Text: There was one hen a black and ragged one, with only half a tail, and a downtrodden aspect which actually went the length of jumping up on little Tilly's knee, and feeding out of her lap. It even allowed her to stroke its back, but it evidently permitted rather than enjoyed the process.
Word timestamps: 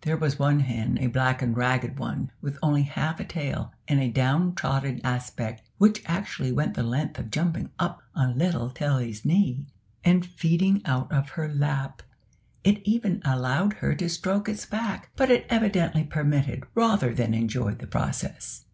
There 0.00 0.16
was 0.16 0.36
one 0.36 0.58
hen 0.58 0.98
a 1.00 1.06
black 1.06 1.40
and 1.42 1.56
ragged 1.56 1.96
one, 1.96 2.32
with 2.40 2.58
only 2.60 2.82
half 2.82 3.20
a 3.20 3.24
tail, 3.24 3.72
and 3.86 4.00
a 4.00 4.10
downtrodden 4.10 5.00
aspect 5.04 5.62
which 5.78 6.02
actually 6.06 6.50
went 6.50 6.74
the 6.74 6.82
length 6.82 7.20
of 7.20 7.30
jumping 7.30 7.70
up 7.78 8.02
on 8.12 8.36
little 8.36 8.68
Tilly's 8.70 9.24
knee, 9.24 9.64
and 10.02 10.26
feeding 10.26 10.82
out 10.86 11.12
of 11.12 11.28
her 11.28 11.48
lap. 11.54 12.02
It 12.64 12.80
even 12.84 13.22
allowed 13.24 13.74
her 13.74 13.94
to 13.94 14.08
stroke 14.08 14.48
its 14.48 14.66
back, 14.66 15.10
but 15.14 15.30
it 15.30 15.46
evidently 15.48 16.02
permitted 16.02 16.64
rather 16.74 17.14
than 17.14 17.32
enjoyed 17.32 17.78
the 17.78 17.86
process. 17.86 18.64